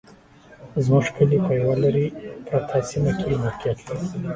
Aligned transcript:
زموږ 0.85 1.05
کلي 1.15 1.37
په 1.45 1.51
يوه 1.61 1.75
لري 1.83 2.07
پرته 2.47 2.77
سيمه 2.89 3.11
کي 3.19 3.31
موقعيت 3.43 3.79
لري 3.87 4.05